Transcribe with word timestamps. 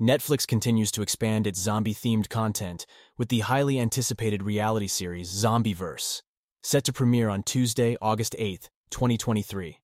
Netflix 0.00 0.44
continues 0.44 0.90
to 0.90 1.02
expand 1.02 1.46
its 1.46 1.60
zombie-themed 1.60 2.28
content 2.28 2.84
with 3.16 3.28
the 3.28 3.40
highly 3.40 3.78
anticipated 3.78 4.42
reality 4.42 4.88
series 4.88 5.30
Zombieverse, 5.30 6.20
set 6.64 6.82
to 6.82 6.92
premiere 6.92 7.28
on 7.28 7.44
Tuesday, 7.44 7.96
August 8.02 8.34
8, 8.36 8.70
2023. 8.90 9.78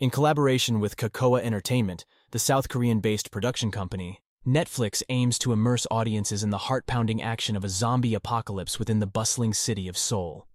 In 0.00 0.10
collaboration 0.10 0.80
with 0.80 0.98
Kakao 0.98 1.40
Entertainment, 1.40 2.04
the 2.30 2.38
South 2.38 2.68
Korean-based 2.68 3.30
production 3.30 3.70
company, 3.70 4.20
Netflix 4.46 5.02
aims 5.08 5.38
to 5.38 5.54
immerse 5.54 5.86
audiences 5.90 6.42
in 6.42 6.50
the 6.50 6.58
heart-pounding 6.58 7.22
action 7.22 7.56
of 7.56 7.64
a 7.64 7.70
zombie 7.70 8.12
apocalypse 8.12 8.78
within 8.78 8.98
the 8.98 9.06
bustling 9.06 9.54
city 9.54 9.88
of 9.88 9.96
Seoul. 9.96 10.46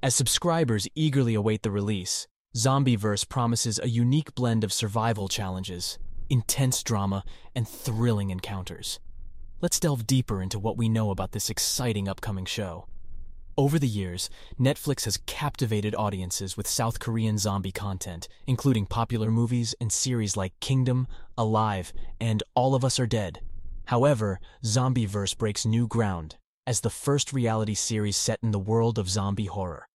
As 0.00 0.14
subscribers 0.14 0.86
eagerly 0.94 1.34
await 1.34 1.64
the 1.64 1.72
release, 1.72 2.28
Zombieverse 2.56 3.28
promises 3.28 3.80
a 3.82 3.88
unique 3.88 4.32
blend 4.36 4.62
of 4.62 4.72
survival 4.72 5.26
challenges, 5.26 5.98
intense 6.30 6.82
drama, 6.82 7.24
and 7.54 7.68
thrilling 7.68 8.30
encounters. 8.30 9.00
Let's 9.60 9.80
delve 9.80 10.06
deeper 10.06 10.40
into 10.40 10.58
what 10.58 10.76
we 10.76 10.88
know 10.88 11.10
about 11.10 11.32
this 11.32 11.50
exciting 11.50 12.08
upcoming 12.08 12.44
show. 12.44 12.86
Over 13.56 13.80
the 13.80 13.88
years, 13.88 14.30
Netflix 14.58 15.04
has 15.04 15.18
captivated 15.26 15.94
audiences 15.96 16.56
with 16.56 16.68
South 16.68 17.00
Korean 17.00 17.38
zombie 17.38 17.72
content, 17.72 18.28
including 18.46 18.86
popular 18.86 19.32
movies 19.32 19.74
and 19.80 19.90
series 19.90 20.36
like 20.36 20.60
Kingdom, 20.60 21.08
Alive, 21.36 21.92
and 22.20 22.42
All 22.54 22.76
of 22.76 22.84
Us 22.84 23.00
Are 23.00 23.06
Dead. 23.06 23.40
However, 23.86 24.38
Zombieverse 24.64 25.36
breaks 25.36 25.66
new 25.66 25.88
ground 25.88 26.36
as 26.68 26.82
the 26.82 26.90
first 26.90 27.32
reality 27.32 27.74
series 27.74 28.16
set 28.16 28.38
in 28.42 28.50
the 28.50 28.58
world 28.58 28.98
of 28.98 29.08
zombie 29.08 29.46
horror. 29.46 29.88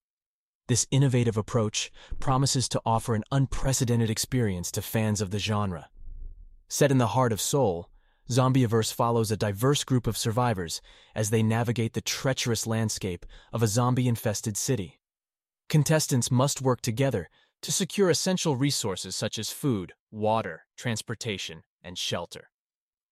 This 0.68 0.88
innovative 0.90 1.38
approach 1.38 1.92
promises 2.20 2.68
to 2.70 2.82
offer 2.86 3.14
an 3.14 3.24
unprecedented 3.32 4.10
experience 4.10 4.72
to 4.72 4.82
fans 4.82 5.22
of 5.22 5.30
the 5.30 5.38
genre. 5.38 5.88
Set 6.74 6.90
in 6.90 6.98
the 6.98 7.14
heart 7.14 7.32
of 7.32 7.40
Seoul, 7.40 7.88
Zombieverse 8.32 8.92
follows 8.92 9.30
a 9.30 9.38
diverse 9.38 9.84
group 9.84 10.08
of 10.08 10.18
survivors 10.18 10.82
as 11.14 11.30
they 11.30 11.44
navigate 11.44 11.94
the 11.94 12.02
treacherous 12.02 12.66
landscape 12.66 13.28
of 13.52 13.62
a 13.62 13.68
zombie-infested 13.68 14.58
city. 14.58 15.00
Contestants 15.70 16.32
must 16.32 16.64
work 16.64 16.82
together 16.82 17.30
to 17.62 17.72
secure 17.72 18.10
essential 18.10 18.56
resources 18.56 19.16
such 19.16 19.38
as 19.38 19.52
food, 19.52 19.94
water, 20.10 20.66
transportation, 20.76 21.62
and 21.84 21.96
shelter. 21.96 22.50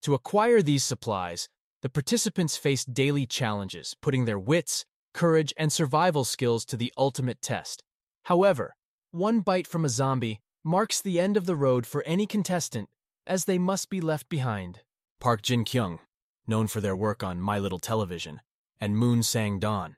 To 0.02 0.16
acquire 0.16 0.64
these 0.64 0.84
supplies, 0.84 1.48
the 1.84 1.90
participants 1.90 2.58
face 2.58 2.84
daily 2.84 3.28
challenges, 3.28 3.96
putting 4.02 4.26
their 4.26 4.40
wits, 4.40 4.86
courage, 5.14 5.54
and 5.56 5.72
survival 5.72 6.24
skills 6.24 6.66
to 6.66 6.78
the 6.78 6.92
ultimate 6.98 7.44
test. 7.44 7.84
However, 8.24 8.76
one 9.12 9.42
bite 9.42 9.68
from 9.68 9.86
a 9.86 9.90
zombie 9.90 10.40
marks 10.64 11.00
the 11.00 11.20
end 11.20 11.38
of 11.38 11.46
the 11.46 11.56
road 11.56 11.86
for 11.86 12.02
any 12.08 12.26
contestant 12.26 12.90
as 13.26 13.46
they 13.46 13.58
must 13.58 13.90
be 13.90 14.02
left 14.02 14.30
behind. 14.30 14.82
Park 15.20 15.42
Jin 15.42 15.64
Kyung, 15.66 16.00
known 16.48 16.68
for 16.68 16.82
their 16.82 16.96
work 16.96 17.24
on 17.24 17.40
My 17.40 17.60
Little 17.60 17.80
Television, 17.80 18.42
and 18.80 18.98
Moon 18.98 19.24
Sang 19.24 19.60
Don, 19.60 19.96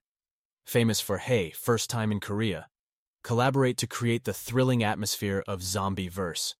famous 0.66 0.99
for 0.99 1.17
Hey, 1.17 1.51
First 1.51 1.89
Time 1.89 2.11
in 2.11 2.19
Korea, 2.19 2.67
collaborate 3.23 3.77
to 3.77 3.88
create 3.88 4.25
the 4.25 4.33
thrilling 4.33 4.83
atmosphere 4.83 5.44
of 5.47 5.63
Zombie 5.63 6.09
Verse. 6.09 6.55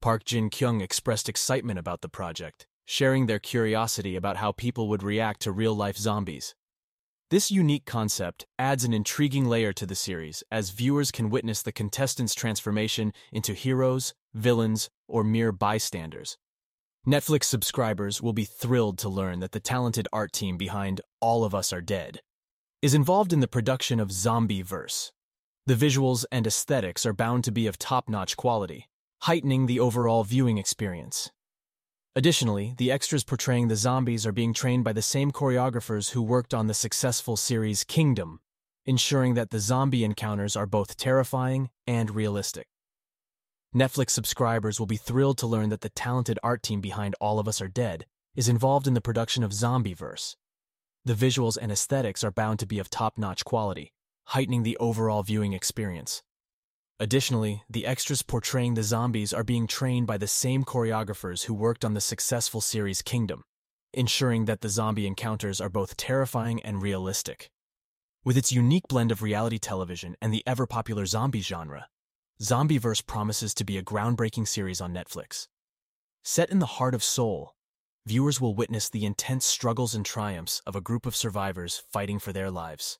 Park 0.00 0.24
Jin 0.24 0.48
Kyung 0.48 0.80
expressed 0.80 1.28
excitement 1.28 1.78
about 1.78 2.00
the 2.00 2.08
project, 2.08 2.66
sharing 2.86 3.26
their 3.26 3.38
curiosity 3.38 4.16
about 4.16 4.38
how 4.38 4.52
people 4.52 4.88
would 4.88 5.02
react 5.02 5.40
to 5.42 5.52
real-life 5.52 5.98
zombies. 5.98 6.54
This 7.30 7.48
unique 7.48 7.86
concept 7.86 8.44
adds 8.58 8.82
an 8.82 8.92
intriguing 8.92 9.46
layer 9.46 9.72
to 9.74 9.86
the 9.86 9.94
series 9.94 10.42
as 10.50 10.70
viewers 10.70 11.12
can 11.12 11.30
witness 11.30 11.62
the 11.62 11.70
contestants' 11.70 12.34
transformation 12.34 13.12
into 13.30 13.52
heroes, 13.52 14.14
villains, 14.34 14.90
or 15.06 15.22
mere 15.22 15.52
bystanders. 15.52 16.38
Netflix 17.06 17.44
subscribers 17.44 18.20
will 18.20 18.32
be 18.32 18.44
thrilled 18.44 18.98
to 18.98 19.08
learn 19.08 19.38
that 19.38 19.52
the 19.52 19.60
talented 19.60 20.08
art 20.12 20.32
team 20.32 20.56
behind 20.56 21.02
All 21.20 21.44
of 21.44 21.54
Us 21.54 21.72
Are 21.72 21.80
Dead 21.80 22.20
is 22.82 22.94
involved 22.94 23.32
in 23.32 23.38
the 23.38 23.46
production 23.46 24.00
of 24.00 24.08
Zombieverse. 24.08 25.12
The 25.66 25.74
visuals 25.74 26.24
and 26.32 26.48
aesthetics 26.48 27.06
are 27.06 27.12
bound 27.12 27.44
to 27.44 27.52
be 27.52 27.68
of 27.68 27.78
top-notch 27.78 28.36
quality, 28.36 28.88
heightening 29.20 29.66
the 29.66 29.78
overall 29.78 30.24
viewing 30.24 30.58
experience. 30.58 31.30
Additionally, 32.16 32.74
the 32.76 32.90
extras 32.90 33.22
portraying 33.22 33.68
the 33.68 33.76
zombies 33.76 34.26
are 34.26 34.32
being 34.32 34.52
trained 34.52 34.82
by 34.82 34.92
the 34.92 35.00
same 35.00 35.30
choreographers 35.30 36.10
who 36.10 36.22
worked 36.22 36.52
on 36.52 36.66
the 36.66 36.74
successful 36.74 37.36
series 37.36 37.84
Kingdom, 37.84 38.40
ensuring 38.84 39.34
that 39.34 39.50
the 39.50 39.60
zombie 39.60 40.02
encounters 40.02 40.56
are 40.56 40.66
both 40.66 40.96
terrifying 40.96 41.70
and 41.86 42.10
realistic. 42.10 42.66
Netflix 43.72 44.10
subscribers 44.10 44.80
will 44.80 44.86
be 44.86 44.96
thrilled 44.96 45.38
to 45.38 45.46
learn 45.46 45.68
that 45.68 45.82
the 45.82 45.90
talented 45.90 46.36
art 46.42 46.64
team 46.64 46.80
behind 46.80 47.14
All 47.20 47.38
of 47.38 47.46
Us 47.46 47.60
Are 47.60 47.68
Dead 47.68 48.06
is 48.34 48.48
involved 48.48 48.88
in 48.88 48.94
the 48.94 49.00
production 49.00 49.44
of 49.44 49.52
Zombieverse. 49.52 50.34
The 51.04 51.14
visuals 51.14 51.56
and 51.60 51.70
aesthetics 51.70 52.24
are 52.24 52.32
bound 52.32 52.58
to 52.58 52.66
be 52.66 52.80
of 52.80 52.90
top-notch 52.90 53.44
quality, 53.44 53.92
heightening 54.24 54.64
the 54.64 54.76
overall 54.78 55.22
viewing 55.22 55.52
experience. 55.52 56.24
Additionally, 57.02 57.62
the 57.70 57.86
extras 57.86 58.20
portraying 58.20 58.74
the 58.74 58.82
zombies 58.82 59.32
are 59.32 59.42
being 59.42 59.66
trained 59.66 60.06
by 60.06 60.18
the 60.18 60.28
same 60.28 60.64
choreographers 60.64 61.44
who 61.44 61.54
worked 61.54 61.82
on 61.82 61.94
the 61.94 62.00
successful 62.00 62.60
series 62.60 63.00
Kingdom, 63.00 63.42
ensuring 63.94 64.44
that 64.44 64.60
the 64.60 64.68
zombie 64.68 65.06
encounters 65.06 65.62
are 65.62 65.70
both 65.70 65.96
terrifying 65.96 66.62
and 66.62 66.82
realistic. 66.82 67.48
With 68.22 68.36
its 68.36 68.52
unique 68.52 68.86
blend 68.86 69.10
of 69.10 69.22
reality 69.22 69.58
television 69.58 70.14
and 70.20 70.30
the 70.30 70.42
ever-popular 70.46 71.06
zombie 71.06 71.40
genre, 71.40 71.86
Zombieverse 72.42 73.06
promises 73.06 73.54
to 73.54 73.64
be 73.64 73.78
a 73.78 73.82
groundbreaking 73.82 74.46
series 74.46 74.82
on 74.82 74.92
Netflix. 74.92 75.46
Set 76.22 76.50
in 76.50 76.58
the 76.58 76.66
heart 76.66 76.94
of 76.94 77.02
Seoul, 77.02 77.54
viewers 78.06 78.42
will 78.42 78.54
witness 78.54 78.90
the 78.90 79.06
intense 79.06 79.46
struggles 79.46 79.94
and 79.94 80.04
triumphs 80.04 80.60
of 80.66 80.76
a 80.76 80.82
group 80.82 81.06
of 81.06 81.16
survivors 81.16 81.82
fighting 81.90 82.18
for 82.18 82.34
their 82.34 82.50
lives. 82.50 82.98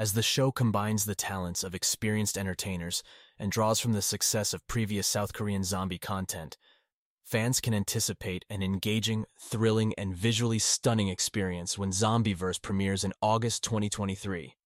As 0.00 0.14
the 0.14 0.22
show 0.22 0.50
combines 0.50 1.04
the 1.04 1.14
talents 1.14 1.62
of 1.62 1.74
experienced 1.74 2.38
entertainers 2.38 3.02
and 3.38 3.52
draws 3.52 3.80
from 3.80 3.92
the 3.92 4.00
success 4.00 4.54
of 4.54 4.66
previous 4.66 5.06
South 5.06 5.34
Korean 5.34 5.62
zombie 5.62 5.98
content, 5.98 6.56
fans 7.22 7.60
can 7.60 7.74
anticipate 7.74 8.46
an 8.48 8.62
engaging, 8.62 9.26
thrilling, 9.38 9.92
and 9.98 10.16
visually 10.16 10.58
stunning 10.58 11.08
experience 11.08 11.76
when 11.76 11.90
Zombieverse 11.90 12.62
premieres 12.62 13.04
in 13.04 13.12
August 13.20 13.62
2023. 13.64 14.56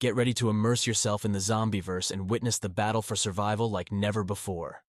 Get 0.00 0.14
ready 0.14 0.32
to 0.32 0.48
immerse 0.48 0.86
yourself 0.86 1.26
in 1.26 1.32
the 1.32 1.40
zombieverse 1.40 2.10
and 2.10 2.30
witness 2.30 2.58
the 2.58 2.70
battle 2.70 3.02
for 3.02 3.16
survival 3.16 3.70
like 3.70 3.92
never 3.92 4.24
before. 4.24 4.82